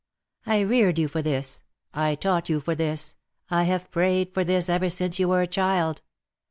I 0.47 0.61
reared 0.61 0.97
you 0.97 1.07
for 1.07 1.21
this, 1.21 1.61
I 1.93 2.15
taught 2.15 2.49
you 2.49 2.59
for 2.59 2.73
this, 2.73 3.17
I 3.51 3.65
have 3.65 3.91
prayed 3.91 4.33
for 4.33 4.43
this 4.43 4.67
ever 4.67 4.89
since 4.89 5.19
you 5.19 5.27
were 5.27 5.43
a 5.43 5.45
child. 5.45 6.01